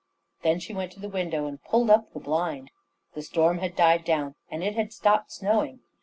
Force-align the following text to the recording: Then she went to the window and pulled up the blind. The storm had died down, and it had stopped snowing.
Then 0.41 0.59
she 0.59 0.73
went 0.73 0.91
to 0.93 0.99
the 0.99 1.07
window 1.09 1.45
and 1.45 1.61
pulled 1.63 1.91
up 1.91 2.11
the 2.11 2.19
blind. 2.19 2.71
The 3.13 3.21
storm 3.21 3.59
had 3.59 3.75
died 3.75 4.03
down, 4.03 4.33
and 4.49 4.63
it 4.63 4.73
had 4.73 4.91
stopped 4.91 5.31
snowing. 5.31 5.81